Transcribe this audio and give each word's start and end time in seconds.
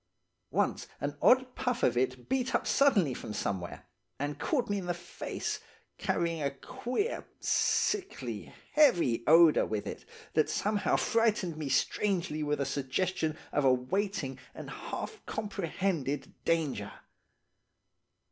Once 0.49 0.87
an 0.99 1.15
odd 1.21 1.53
puff 1.53 1.83
of 1.83 1.95
it 1.95 2.27
beat 2.27 2.55
up 2.55 2.65
suddenly 2.65 3.13
from 3.13 3.35
somewhere, 3.35 3.85
and 4.17 4.39
caught 4.39 4.67
me 4.67 4.79
in 4.79 4.87
the 4.87 4.95
face, 4.95 5.59
carrying 5.99 6.41
a 6.41 6.49
queer, 6.49 7.23
sickly, 7.39 8.51
heavy 8.73 9.23
odour 9.27 9.63
with 9.63 9.85
it 9.85 10.03
that 10.33 10.49
somehow 10.49 10.95
frightened 10.95 11.55
me 11.55 11.69
strangely 11.69 12.41
with 12.41 12.59
a 12.59 12.65
suggestion 12.65 13.37
of 13.51 13.63
a 13.63 13.71
waiting 13.71 14.39
and 14.55 14.71
half 14.71 15.23
comprehended 15.27 16.33
danger. 16.45 16.91